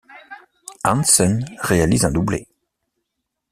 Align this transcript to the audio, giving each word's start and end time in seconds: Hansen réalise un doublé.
Hansen 0.83 1.45
réalise 1.59 2.05
un 2.05 2.11
doublé. 2.11 2.47